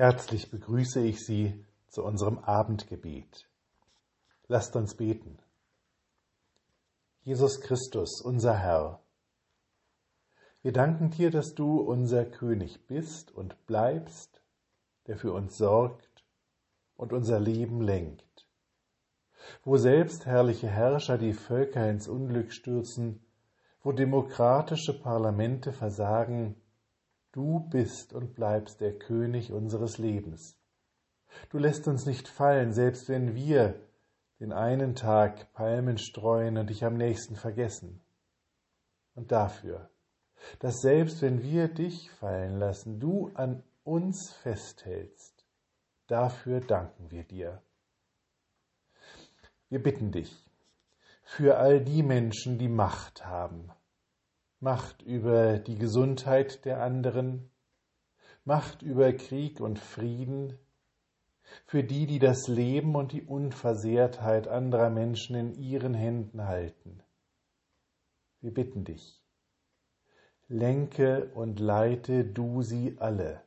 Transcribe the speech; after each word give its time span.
Herzlich 0.00 0.50
begrüße 0.50 1.04
ich 1.04 1.22
Sie 1.26 1.62
zu 1.88 2.02
unserem 2.02 2.38
Abendgebet. 2.38 3.46
Lasst 4.48 4.74
uns 4.74 4.94
beten. 4.94 5.38
Jesus 7.20 7.60
Christus, 7.60 8.22
unser 8.22 8.56
Herr, 8.56 9.02
wir 10.62 10.72
danken 10.72 11.10
dir, 11.10 11.30
dass 11.30 11.54
du 11.54 11.82
unser 11.82 12.24
König 12.24 12.86
bist 12.86 13.30
und 13.30 13.66
bleibst, 13.66 14.40
der 15.06 15.18
für 15.18 15.34
uns 15.34 15.58
sorgt 15.58 16.24
und 16.96 17.12
unser 17.12 17.38
Leben 17.38 17.82
lenkt. 17.82 18.46
Wo 19.64 19.76
selbst 19.76 20.24
herrliche 20.24 20.70
Herrscher 20.70 21.18
die 21.18 21.34
Völker 21.34 21.90
ins 21.90 22.08
Unglück 22.08 22.54
stürzen, 22.54 23.22
wo 23.82 23.92
demokratische 23.92 24.98
Parlamente 24.98 25.74
versagen, 25.74 26.56
Du 27.32 27.60
bist 27.60 28.12
und 28.12 28.34
bleibst 28.34 28.80
der 28.80 28.98
König 28.98 29.52
unseres 29.52 29.98
Lebens. 29.98 30.58
Du 31.50 31.58
lässt 31.58 31.86
uns 31.86 32.06
nicht 32.06 32.28
fallen, 32.28 32.72
selbst 32.72 33.08
wenn 33.08 33.34
wir 33.34 33.80
den 34.40 34.52
einen 34.52 34.94
Tag 34.94 35.52
Palmen 35.52 35.98
streuen 35.98 36.56
und 36.56 36.70
dich 36.70 36.84
am 36.84 36.96
nächsten 36.96 37.36
vergessen. 37.36 38.00
Und 39.14 39.30
dafür, 39.30 39.90
dass 40.58 40.80
selbst 40.80 41.22
wenn 41.22 41.42
wir 41.42 41.68
dich 41.68 42.10
fallen 42.10 42.58
lassen, 42.58 42.98
du 42.98 43.30
an 43.34 43.62
uns 43.84 44.32
festhältst, 44.42 45.44
dafür 46.06 46.60
danken 46.60 47.10
wir 47.10 47.24
dir. 47.24 47.62
Wir 49.68 49.82
bitten 49.82 50.10
dich 50.10 50.50
für 51.22 51.58
all 51.58 51.80
die 51.84 52.02
Menschen, 52.02 52.58
die 52.58 52.68
Macht 52.68 53.24
haben, 53.24 53.70
Macht 54.62 55.00
über 55.00 55.58
die 55.58 55.76
Gesundheit 55.76 56.66
der 56.66 56.82
anderen, 56.82 57.50
Macht 58.44 58.82
über 58.82 59.10
Krieg 59.14 59.58
und 59.58 59.78
Frieden, 59.78 60.58
für 61.64 61.82
die, 61.82 62.06
die 62.06 62.18
das 62.18 62.46
Leben 62.46 62.94
und 62.94 63.12
die 63.12 63.22
Unversehrtheit 63.22 64.48
anderer 64.48 64.90
Menschen 64.90 65.34
in 65.34 65.54
ihren 65.54 65.94
Händen 65.94 66.46
halten. 66.46 67.02
Wir 68.42 68.52
bitten 68.52 68.84
dich, 68.84 69.22
lenke 70.48 71.30
und 71.34 71.58
leite 71.58 72.24
du 72.24 72.60
sie 72.60 72.98
alle, 72.98 73.42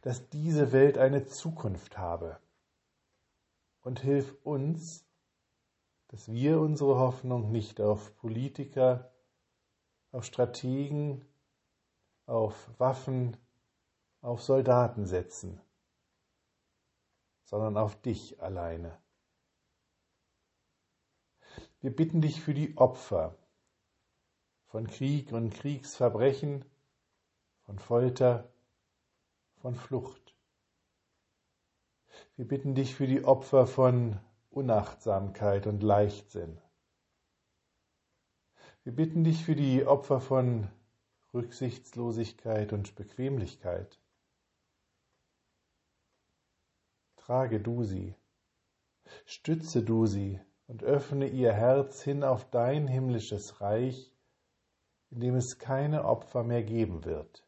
dass 0.00 0.30
diese 0.30 0.72
Welt 0.72 0.96
eine 0.96 1.26
Zukunft 1.26 1.98
habe. 1.98 2.38
Und 3.82 4.00
hilf 4.00 4.34
uns, 4.44 5.06
dass 6.08 6.30
wir 6.30 6.58
unsere 6.58 6.98
Hoffnung 6.98 7.52
nicht 7.52 7.82
auf 7.82 8.16
Politiker, 8.16 9.10
auf 10.12 10.24
Strategen, 10.24 11.24
auf 12.26 12.70
Waffen, 12.78 13.36
auf 14.20 14.42
Soldaten 14.42 15.06
setzen, 15.06 15.60
sondern 17.44 17.76
auf 17.76 18.00
dich 18.00 18.40
alleine. 18.42 18.98
Wir 21.80 21.94
bitten 21.94 22.20
dich 22.20 22.40
für 22.40 22.54
die 22.54 22.76
Opfer 22.76 23.36
von 24.66 24.86
Krieg 24.86 25.32
und 25.32 25.50
Kriegsverbrechen, 25.50 26.64
von 27.64 27.78
Folter, 27.78 28.52
von 29.56 29.74
Flucht. 29.74 30.36
Wir 32.36 32.46
bitten 32.46 32.74
dich 32.74 32.94
für 32.94 33.06
die 33.06 33.24
Opfer 33.24 33.66
von 33.66 34.20
Unachtsamkeit 34.50 35.66
und 35.66 35.82
Leichtsinn. 35.82 36.60
Wir 38.82 38.94
bitten 38.94 39.24
dich 39.24 39.44
für 39.44 39.54
die 39.54 39.84
Opfer 39.84 40.20
von 40.20 40.70
Rücksichtslosigkeit 41.34 42.72
und 42.72 42.94
Bequemlichkeit. 42.94 44.00
Trage 47.16 47.60
du 47.60 47.84
sie, 47.84 48.14
stütze 49.26 49.82
du 49.82 50.06
sie 50.06 50.40
und 50.66 50.82
öffne 50.82 51.28
ihr 51.28 51.52
Herz 51.52 52.02
hin 52.02 52.24
auf 52.24 52.48
dein 52.50 52.88
himmlisches 52.88 53.60
Reich, 53.60 54.12
in 55.10 55.20
dem 55.20 55.34
es 55.34 55.58
keine 55.58 56.06
Opfer 56.06 56.42
mehr 56.42 56.62
geben 56.62 57.04
wird. 57.04 57.44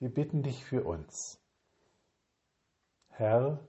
Wir 0.00 0.12
bitten 0.12 0.42
dich 0.42 0.64
für 0.64 0.82
uns. 0.82 1.40
Herr, 3.08 3.68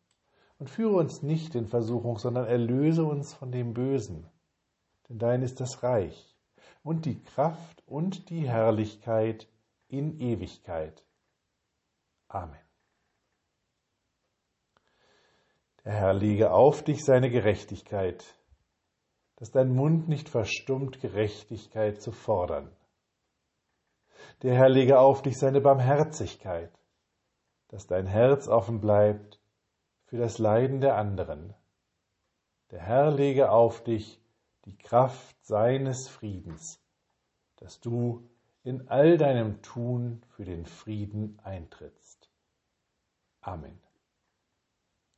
und 0.61 0.69
führe 0.69 0.97
uns 0.97 1.23
nicht 1.23 1.55
in 1.55 1.65
Versuchung, 1.65 2.19
sondern 2.19 2.45
erlöse 2.45 3.03
uns 3.03 3.33
von 3.33 3.51
dem 3.51 3.73
Bösen. 3.73 4.29
Denn 5.09 5.17
dein 5.17 5.41
ist 5.41 5.59
das 5.59 5.81
Reich 5.81 6.37
und 6.83 7.07
die 7.07 7.19
Kraft 7.19 7.81
und 7.87 8.29
die 8.29 8.47
Herrlichkeit 8.47 9.47
in 9.87 10.19
Ewigkeit. 10.19 11.03
Amen. 12.27 12.61
Der 15.83 15.93
Herr 15.93 16.13
lege 16.13 16.51
auf 16.51 16.83
dich 16.83 17.03
seine 17.03 17.31
Gerechtigkeit, 17.31 18.23
dass 19.37 19.49
dein 19.49 19.73
Mund 19.73 20.09
nicht 20.09 20.29
verstummt, 20.29 21.01
Gerechtigkeit 21.01 22.03
zu 22.03 22.11
fordern. 22.11 22.69
Der 24.43 24.53
Herr 24.53 24.69
lege 24.69 24.99
auf 24.99 25.23
dich 25.23 25.39
seine 25.39 25.59
Barmherzigkeit, 25.59 26.71
dass 27.69 27.87
dein 27.87 28.05
Herz 28.05 28.47
offen 28.47 28.79
bleibt 28.79 29.40
für 30.11 30.17
das 30.17 30.39
Leiden 30.39 30.81
der 30.81 30.97
anderen. 30.97 31.53
Der 32.69 32.81
Herr 32.81 33.11
lege 33.11 33.49
auf 33.49 33.81
dich 33.81 34.19
die 34.65 34.77
Kraft 34.77 35.37
seines 35.45 36.09
Friedens, 36.09 36.83
dass 37.55 37.79
du 37.79 38.29
in 38.61 38.89
all 38.89 39.17
deinem 39.17 39.61
Tun 39.61 40.21
für 40.35 40.43
den 40.43 40.65
Frieden 40.65 41.39
eintrittst. 41.43 42.29
Amen. 43.39 43.79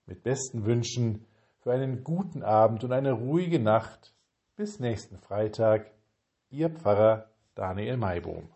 Mit 0.05 0.21
besten 0.21 0.63
Wünschen 0.63 1.25
für 1.61 1.71
einen 1.71 2.03
guten 2.03 2.43
Abend 2.43 2.83
und 2.83 2.91
eine 2.91 3.13
ruhige 3.13 3.57
Nacht. 3.59 4.13
Bis 4.55 4.79
nächsten 4.79 5.17
Freitag. 5.17 5.89
Ihr 6.51 6.69
Pfarrer 6.69 7.31
Daniel 7.55 7.97
Maibohm. 7.97 8.52